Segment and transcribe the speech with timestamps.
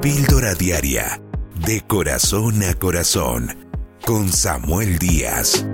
[0.00, 1.20] Píldora Diaria,
[1.66, 3.48] de corazón a corazón,
[4.06, 5.66] con Samuel Díaz.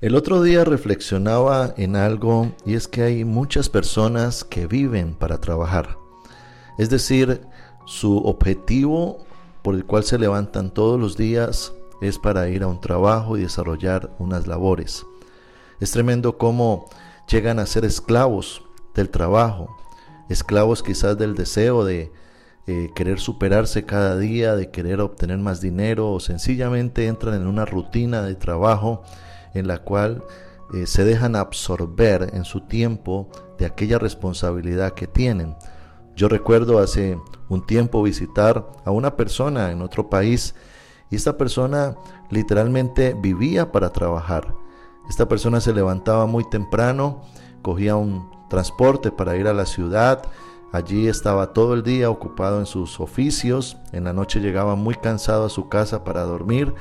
[0.00, 5.40] El otro día reflexionaba en algo y es que hay muchas personas que viven para
[5.40, 5.98] trabajar.
[6.78, 7.40] Es decir,
[7.86, 9.26] su objetivo
[9.62, 13.42] por el cual se levantan todos los días es para ir a un trabajo y
[13.42, 15.04] desarrollar unas labores.
[15.80, 16.88] Es tremendo cómo
[17.28, 18.62] llegan a ser esclavos
[18.94, 19.76] del trabajo,
[20.28, 22.12] esclavos quizás del deseo de
[22.66, 27.64] eh, querer superarse cada día, de querer obtener más dinero o sencillamente entran en una
[27.64, 29.02] rutina de trabajo
[29.54, 30.22] en la cual
[30.74, 35.56] eh, se dejan absorber en su tiempo de aquella responsabilidad que tienen.
[36.14, 37.18] Yo recuerdo hace
[37.48, 40.54] un tiempo visitar a una persona en otro país
[41.10, 41.96] y esta persona
[42.30, 44.54] literalmente vivía para trabajar.
[45.08, 47.22] Esta persona se levantaba muy temprano,
[47.62, 50.22] cogía un transporte para ir a la ciudad,
[50.72, 55.46] allí estaba todo el día ocupado en sus oficios, en la noche llegaba muy cansado
[55.46, 56.74] a su casa para dormir,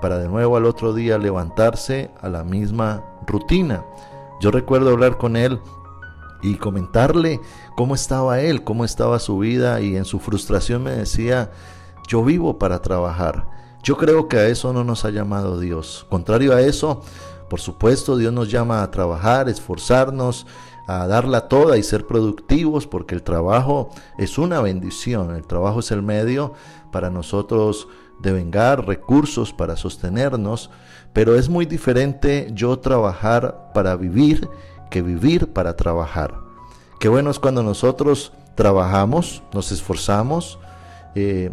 [0.00, 3.84] para de nuevo al otro día levantarse a la misma rutina.
[4.40, 5.60] Yo recuerdo hablar con él
[6.42, 7.40] y comentarle
[7.76, 11.50] cómo estaba él, cómo estaba su vida y en su frustración me decía,
[12.08, 13.48] yo vivo para trabajar.
[13.82, 16.06] Yo creo que a eso no nos ha llamado Dios.
[16.08, 17.02] Contrario a eso,
[17.48, 20.46] por supuesto, Dios nos llama a trabajar, esforzarnos,
[20.86, 25.90] a darla toda y ser productivos, porque el trabajo es una bendición, el trabajo es
[25.90, 26.54] el medio
[26.92, 27.88] para nosotros
[28.20, 30.70] devengar recursos para sostenernos,
[31.12, 34.48] pero es muy diferente yo trabajar para vivir
[34.90, 36.34] que vivir para trabajar.
[37.00, 40.58] Qué bueno es cuando nosotros trabajamos, nos esforzamos,
[41.14, 41.50] eh,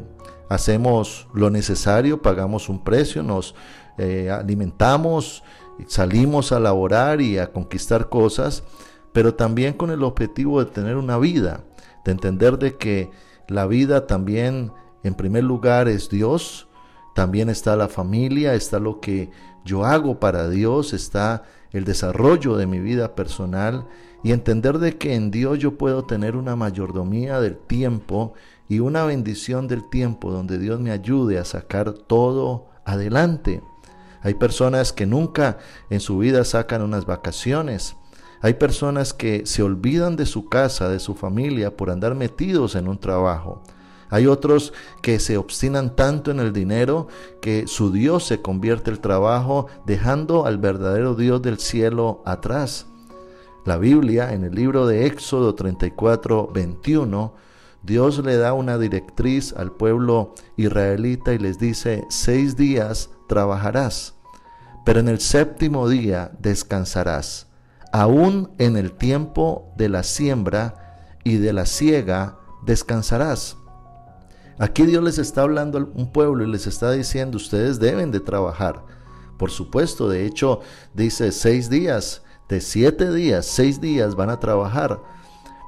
[0.49, 3.55] hacemos lo necesario, pagamos un precio, nos
[3.97, 5.43] eh, alimentamos,
[5.87, 8.63] salimos a laborar y a conquistar cosas,
[9.11, 11.63] pero también con el objetivo de tener una vida,
[12.05, 13.11] de entender de que
[13.47, 14.71] la vida también
[15.03, 16.67] en primer lugar es Dios,
[17.13, 19.29] también está la familia, está lo que
[19.65, 23.87] yo hago para Dios, está el desarrollo de mi vida personal
[24.23, 28.33] y entender de que en Dios yo puedo tener una mayordomía del tiempo
[28.69, 33.61] y una bendición del tiempo donde Dios me ayude a sacar todo adelante.
[34.23, 35.57] Hay personas que nunca
[35.89, 37.97] en su vida sacan unas vacaciones.
[38.41, 42.87] Hay personas que se olvidan de su casa, de su familia, por andar metidos en
[42.87, 43.61] un trabajo.
[44.09, 47.07] Hay otros que se obstinan tanto en el dinero
[47.41, 52.85] que su Dios se convierte el trabajo dejando al verdadero Dios del cielo atrás.
[53.65, 57.33] La Biblia en el libro de Éxodo 34, 21,
[57.81, 64.15] Dios le da una directriz al pueblo israelita y les dice, seis días trabajarás,
[64.85, 67.47] pero en el séptimo día descansarás.
[67.91, 73.57] Aún en el tiempo de la siembra y de la siega descansarás.
[74.59, 78.19] Aquí Dios les está hablando a un pueblo y les está diciendo, ustedes deben de
[78.19, 78.83] trabajar.
[79.37, 80.61] Por supuesto, de hecho,
[80.93, 85.01] dice seis días, de siete días, seis días van a trabajar,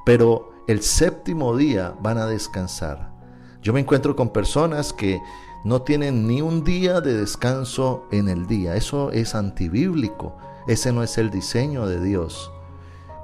[0.04, 3.12] pero el séptimo día van a descansar.
[3.60, 5.20] Yo me encuentro con personas que
[5.64, 8.76] no tienen ni un día de descanso en el día.
[8.76, 10.36] Eso es antibíblico.
[10.66, 12.50] Ese no es el diseño de Dios.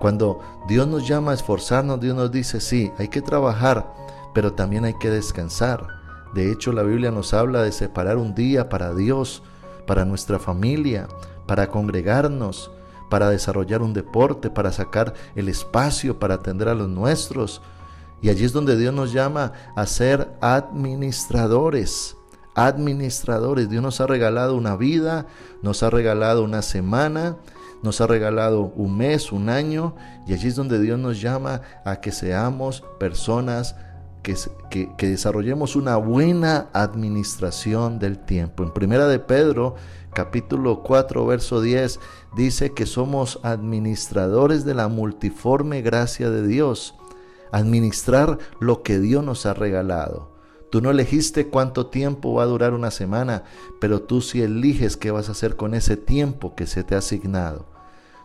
[0.01, 3.95] Cuando Dios nos llama a esforzarnos, Dios nos dice, sí, hay que trabajar,
[4.35, 5.87] pero también hay que descansar.
[6.35, 9.43] De hecho, la Biblia nos habla de separar un día para Dios,
[9.87, 11.09] para nuestra familia,
[11.47, 12.71] para congregarnos,
[13.11, 17.61] para desarrollar un deporte, para sacar el espacio, para atender a los nuestros.
[18.23, 22.17] Y allí es donde Dios nos llama a ser administradores.
[22.55, 23.69] Administradores.
[23.69, 25.27] Dios nos ha regalado una vida,
[25.63, 27.37] nos ha regalado una semana,
[27.83, 29.95] nos ha regalado un mes, un año.
[30.27, 33.75] Y allí es donde Dios nos llama a que seamos personas
[34.23, 38.63] que, desarrollemos una buena administración del tiempo.
[38.63, 39.75] En primera de Pedro,
[40.15, 41.99] capítulo 4, verso 10,
[42.37, 46.95] dice que somos administradores de la multiforme gracia de Dios.
[47.51, 50.32] Administrar lo que Dios nos ha regalado.
[50.73, 53.43] Tú no elegiste cuánto tiempo va a durar una semana,
[53.79, 56.99] pero tú sí eliges qué vas a hacer con ese tiempo que se te ha
[56.99, 57.67] asignado.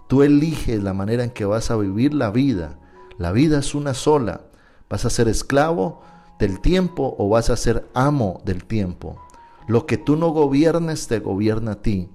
[0.07, 2.79] Tú eliges la manera en que vas a vivir la vida.
[3.17, 4.43] La vida es una sola.
[4.89, 5.99] ¿Vas a ser esclavo
[6.39, 9.21] del tiempo o vas a ser amo del tiempo?
[9.67, 12.09] Lo que tú no gobiernes te gobierna a ti.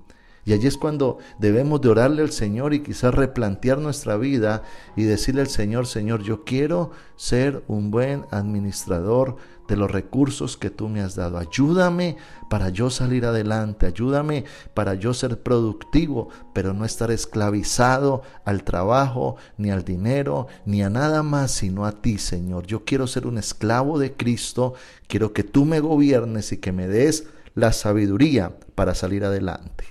[0.45, 4.63] Y allí es cuando debemos de orarle al Señor y quizás replantear nuestra vida
[4.97, 9.37] y decirle al Señor, Señor, yo quiero ser un buen administrador
[9.73, 11.39] de los recursos que tú me has dado.
[11.39, 12.19] Ayúdame
[12.51, 19.37] para yo salir adelante, ayúdame para yo ser productivo, pero no estar esclavizado al trabajo,
[19.57, 22.67] ni al dinero, ni a nada más, sino a ti, Señor.
[22.67, 24.75] Yo quiero ser un esclavo de Cristo,
[25.09, 29.87] quiero que tú me gobiernes y que me des la sabiduría para salir adelante.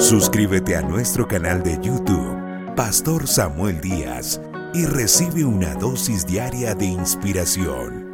[0.00, 4.40] Suscríbete a nuestro canal de YouTube, Pastor Samuel Díaz,
[4.74, 8.05] y recibe una dosis diaria de inspiración.